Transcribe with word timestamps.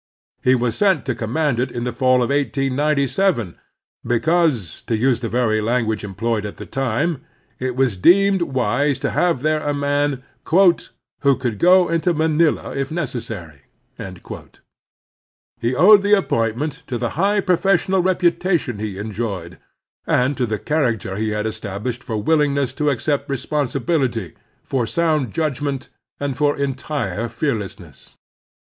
He 0.41 0.55
was 0.55 0.75
sent 0.75 1.05
to 1.05 1.13
command 1.13 1.59
it 1.59 1.69
in 1.69 1.83
the 1.83 1.91
falJ 1.91 2.23
of 2.23 2.29
1897, 2.33 3.55
because, 4.03 4.81
to 4.87 4.97
use 4.97 5.19
the 5.19 5.29
very 5.29 5.61
lan 5.61 5.85
guage 5.85 6.03
employed 6.03 6.43
at 6.43 6.57
the 6.57 6.65
time, 6.65 7.21
it 7.59 7.75
was 7.75 7.97
deemed 7.97 8.41
wise 8.41 8.97
to 9.01 9.11
have 9.11 9.43
there 9.43 9.61
a 9.61 9.75
man 9.75 10.23
*' 10.33 10.49
who 11.21 11.37
could 11.37 11.59
go 11.59 11.87
into 11.87 12.15
Manila 12.15 12.75
if 12.75 12.89
necessary." 12.91 13.61
He 13.99 15.75
owed 15.75 16.01
the 16.01 16.17
appointment 16.17 16.81
to 16.87 16.97
the 16.97 17.09
high 17.09 17.39
professional 17.39 18.01
reputation 18.01 18.79
he 18.79 18.97
enjoyed, 18.97 19.59
and 20.07 20.35
to 20.35 20.47
the 20.47 20.57
character 20.57 21.15
he 21.15 21.29
had 21.29 21.45
established 21.45 22.03
for 22.03 22.17
willingness 22.17 22.73
to 22.73 22.89
accept 22.89 23.29
responsibility, 23.29 24.33
for 24.63 24.85
sotmd 24.85 25.29
judgment, 25.29 25.89
and 26.19 26.35
for 26.35 26.57
entire 26.57 27.29
fearlessness. 27.29 28.17